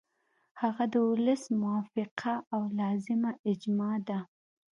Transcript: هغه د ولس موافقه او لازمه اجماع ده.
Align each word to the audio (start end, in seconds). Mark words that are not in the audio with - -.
هغه 0.61 0.83
د 0.93 0.95
ولس 1.09 1.43
موافقه 1.61 2.33
او 2.53 2.61
لازمه 2.79 3.31
اجماع 3.51 3.95
ده. 4.07 4.19